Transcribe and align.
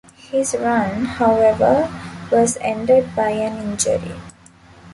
His 0.31 0.55
run, 0.55 1.05
however, 1.05 1.87
was 2.31 2.57
ended 2.59 3.15
by 3.15 3.29
an 3.29 3.61
injury. 3.71 4.17